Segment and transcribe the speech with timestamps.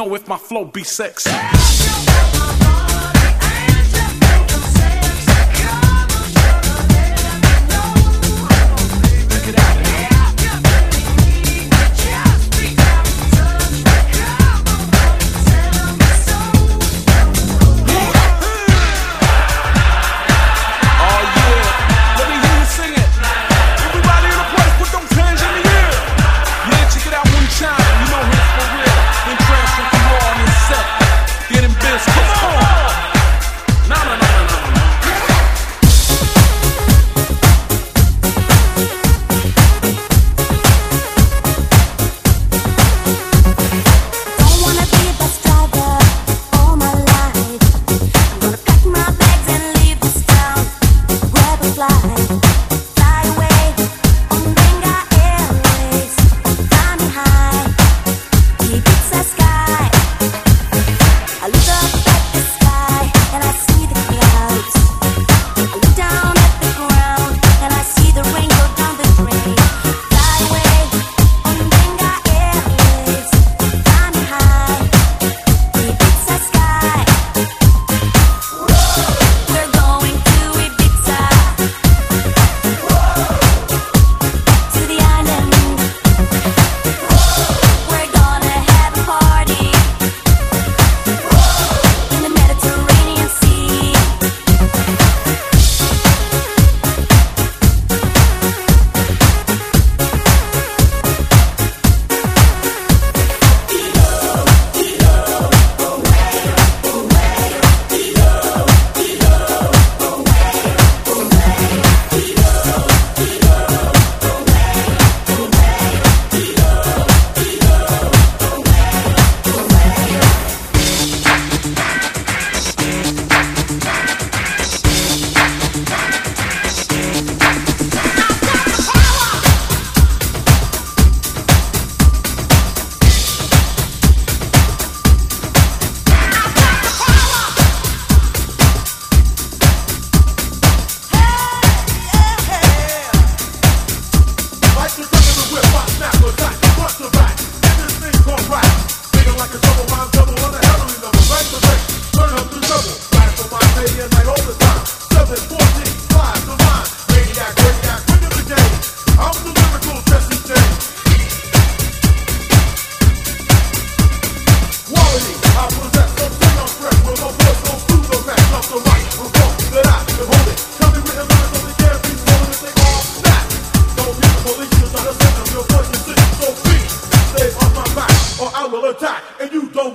[0.00, 1.30] know if my flow be sexy.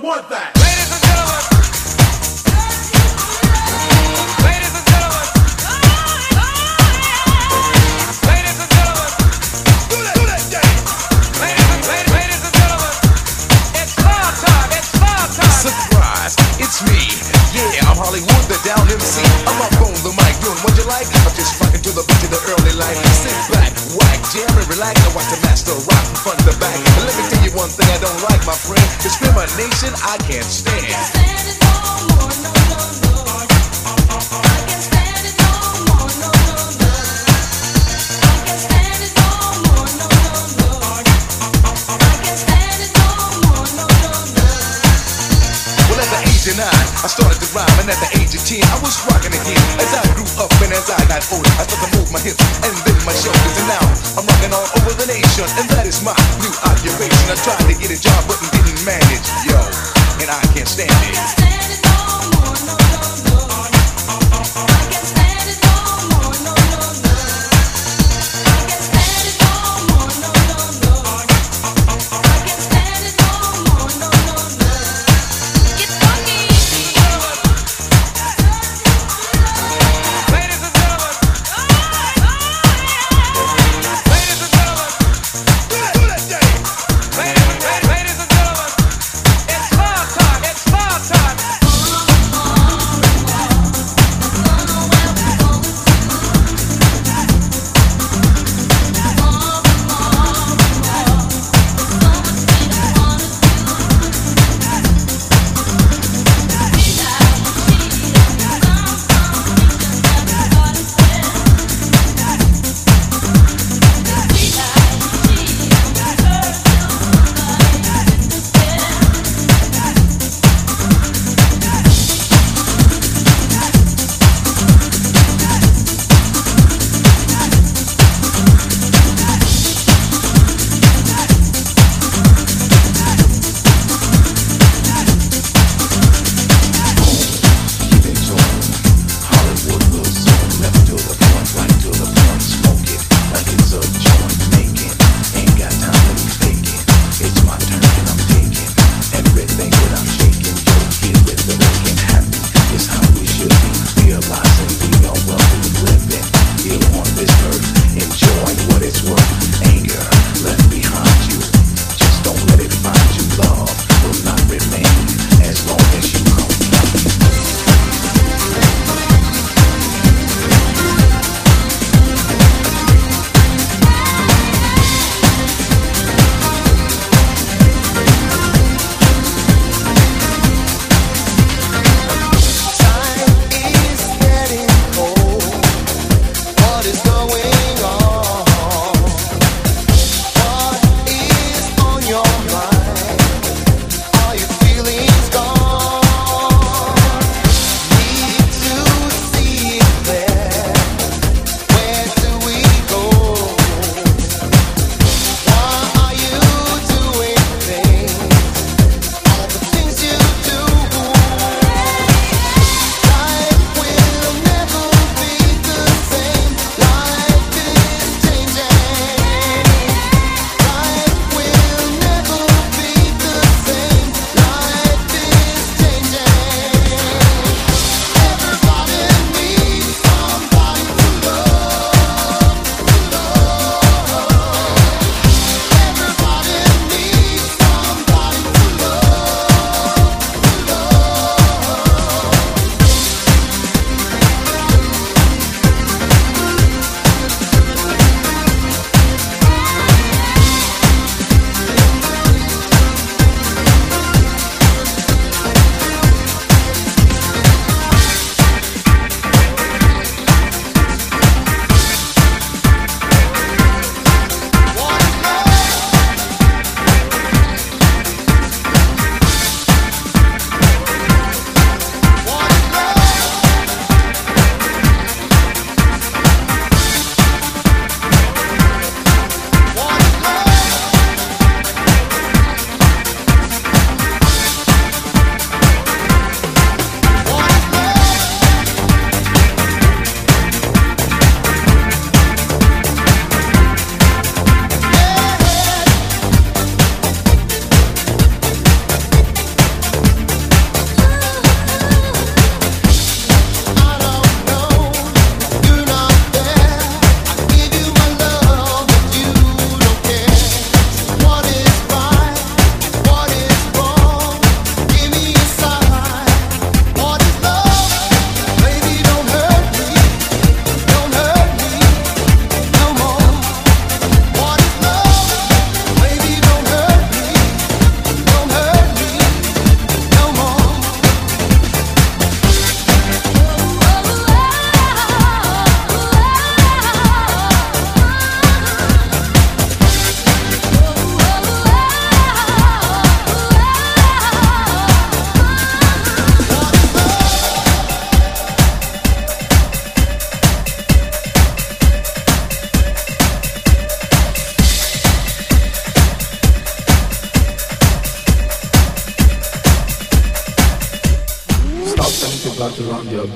[0.06, 0.45] Want that.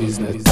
[0.01, 0.50] Business.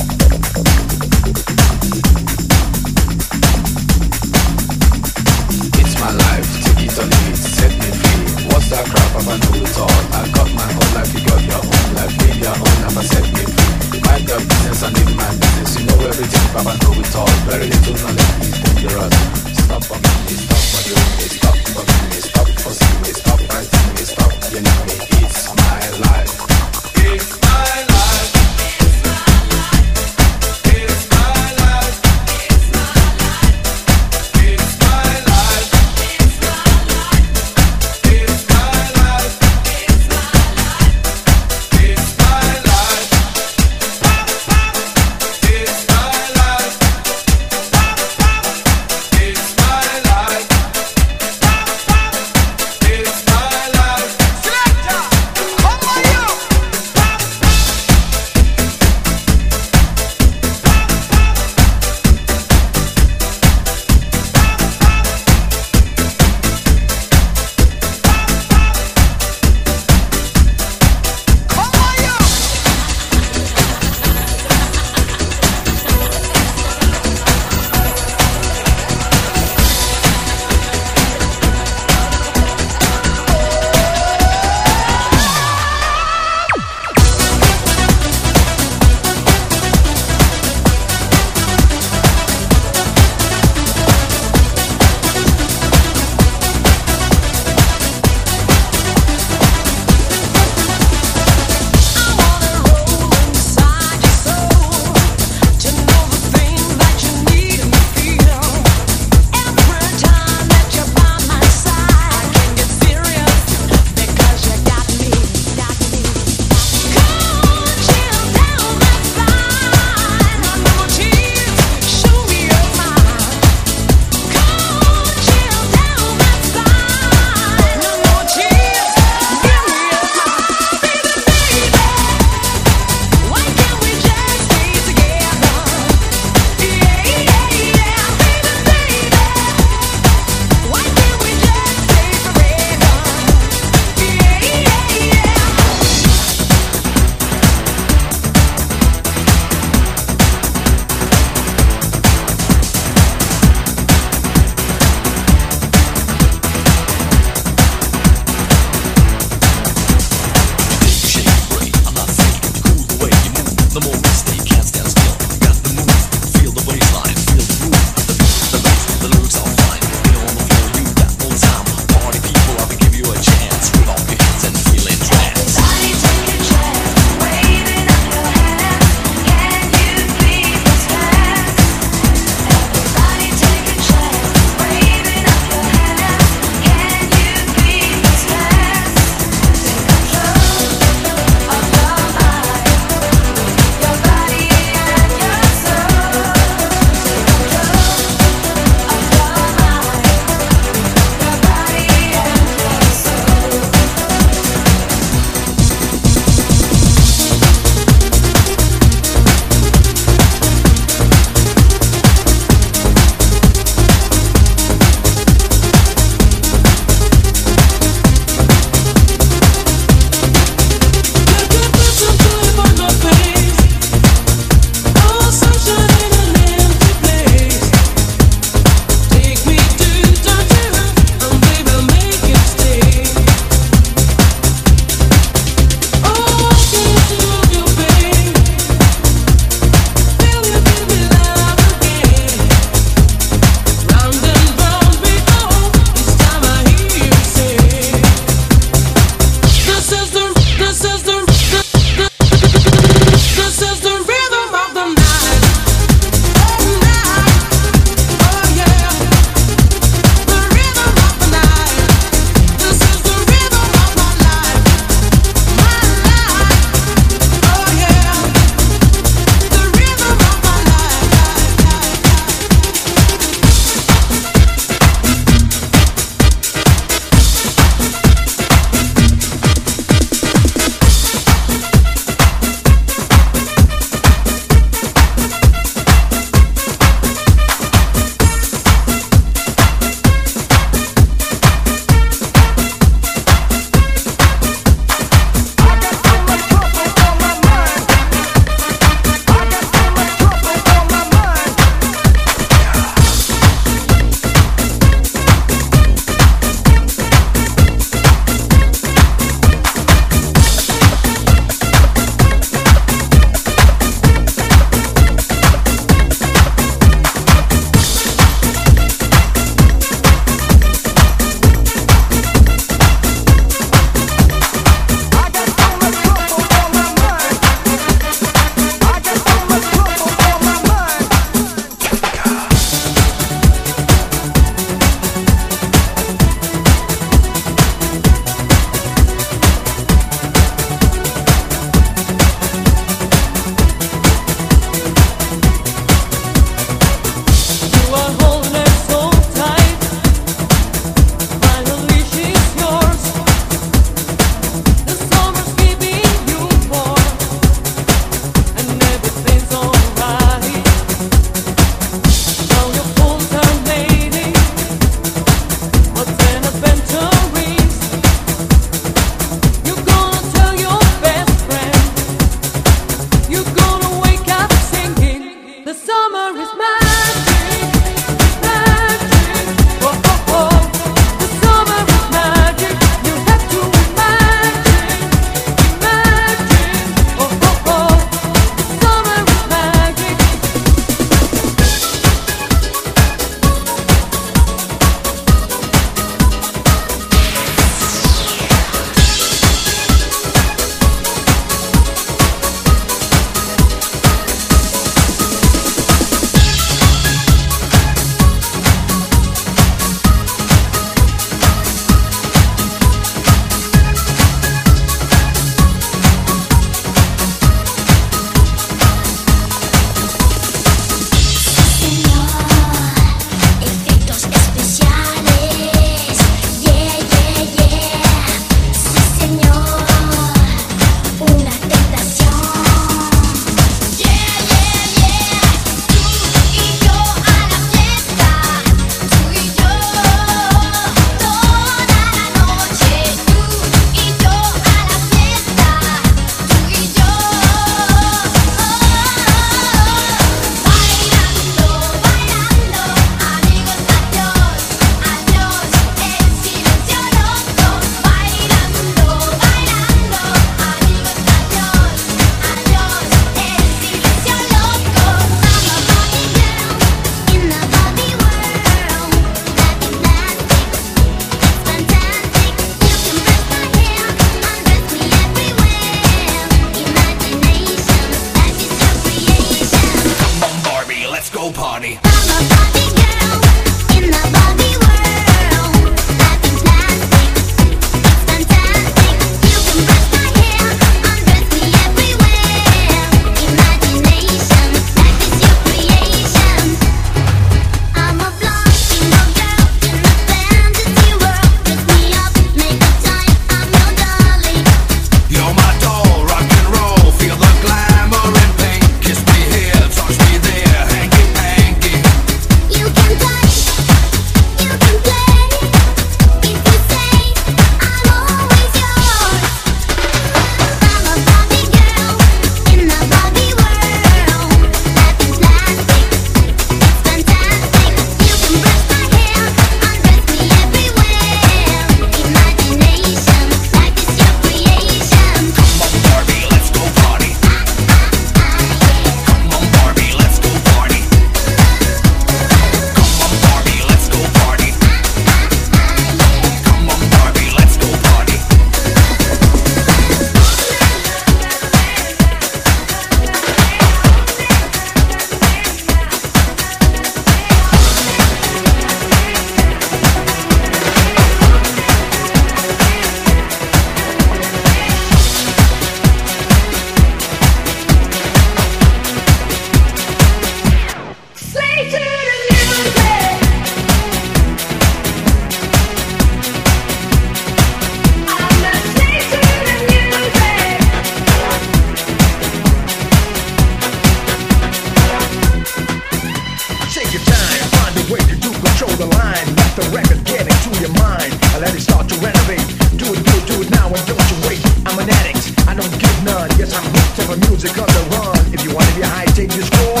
[589.55, 592.65] Let the record get into your mind let it start to renovate.
[592.97, 594.61] Do it, do it, do it now and don't you wait.
[594.85, 596.49] I'm an addict, I don't give none.
[596.57, 598.53] Yes, I'm hooked to the music on the run.
[598.53, 600.00] If you wanna be high, take your score.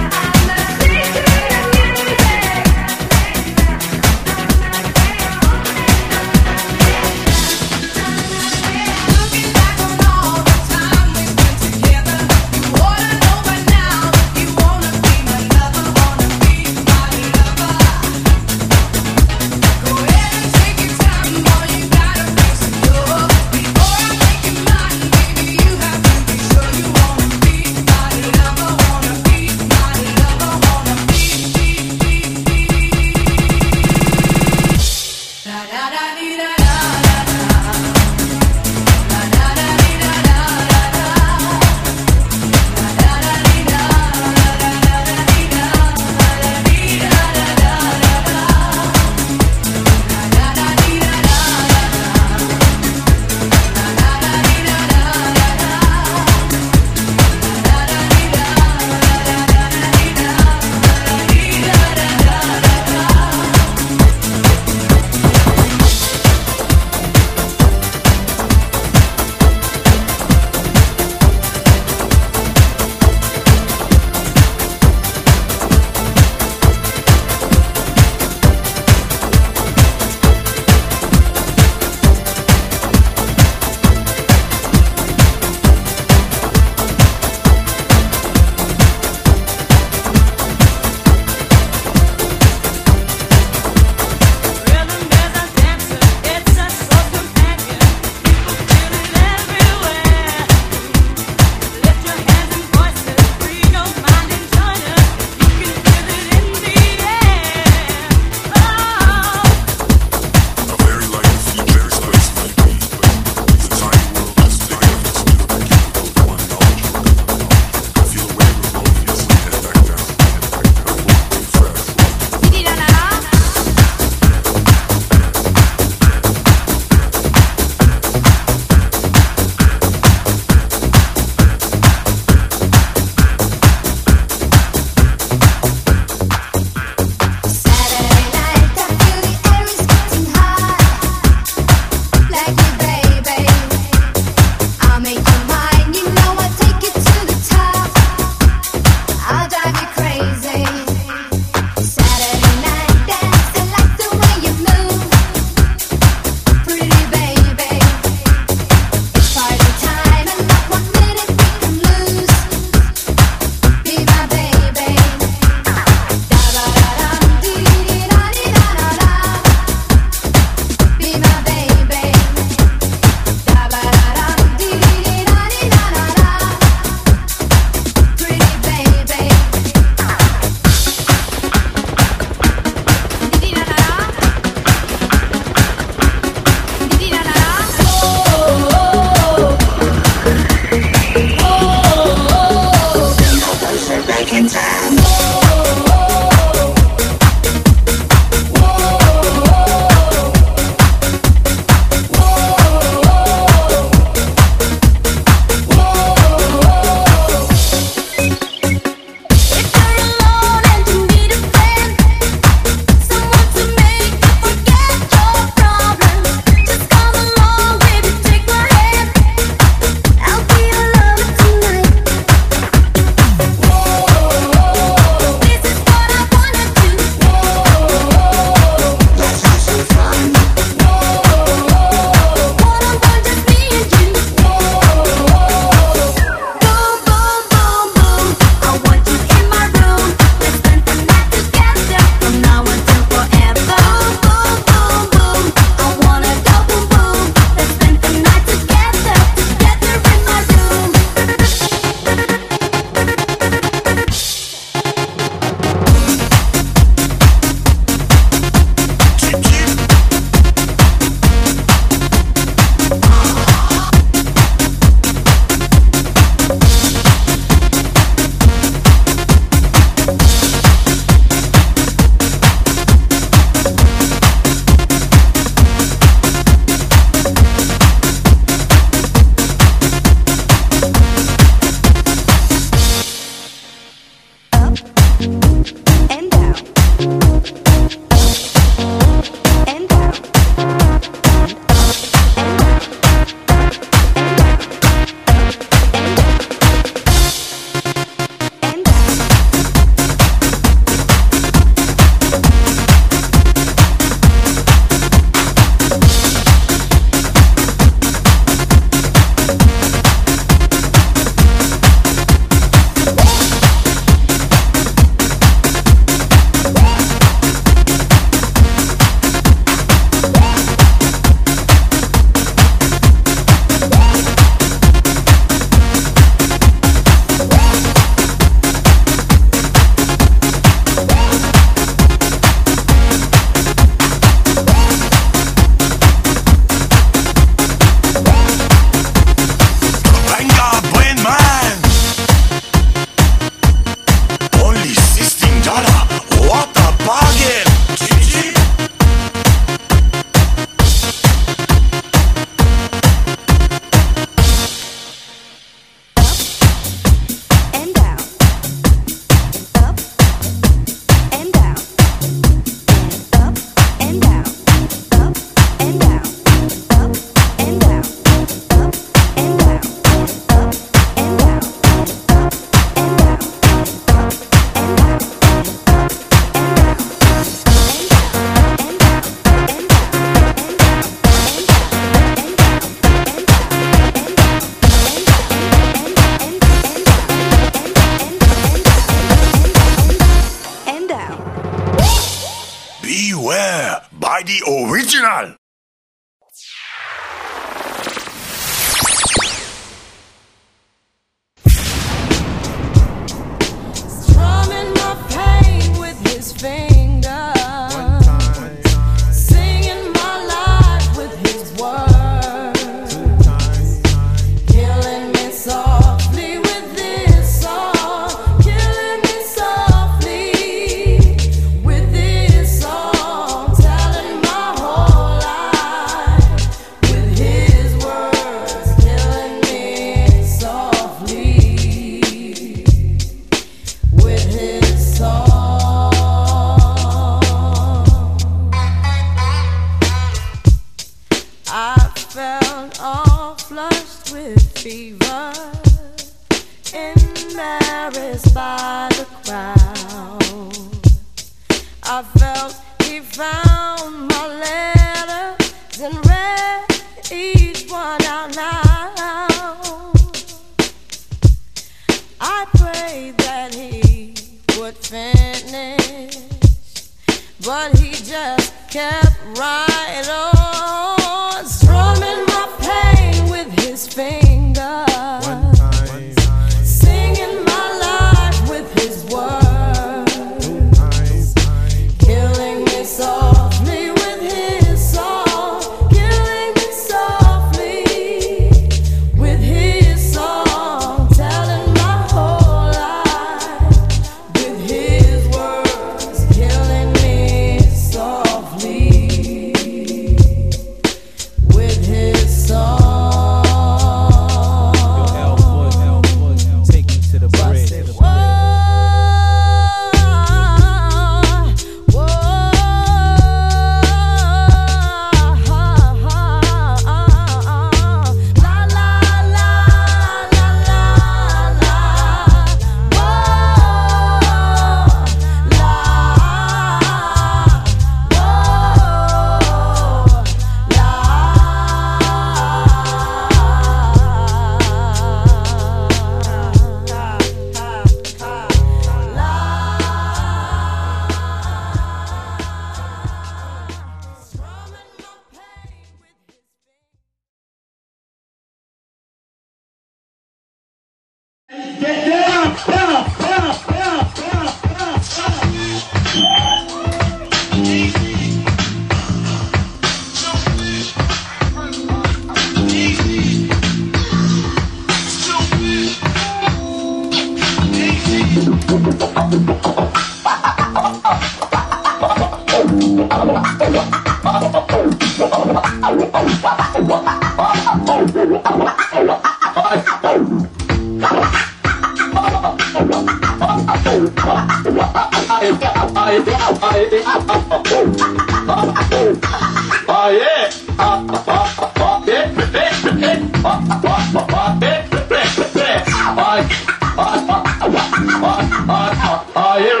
[599.53, 600.00] Ah, you have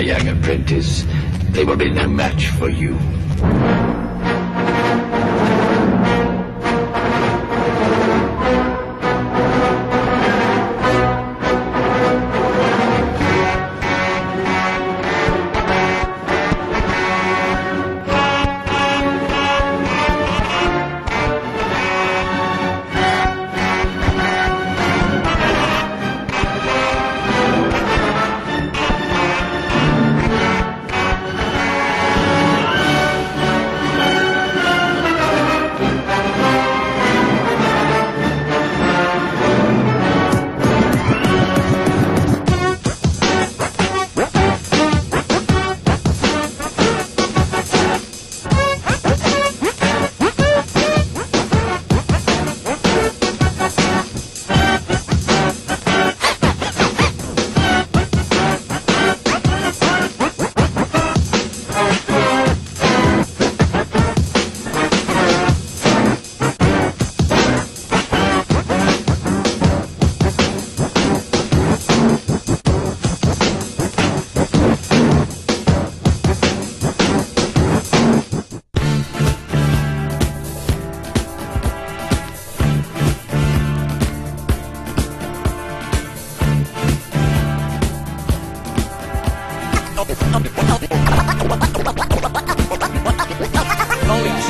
[0.00, 1.04] young apprentice.
[1.50, 2.96] they will be no match for you.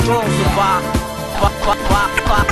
[0.09, 0.81] 中出发，
[1.39, 2.48] 发发发发。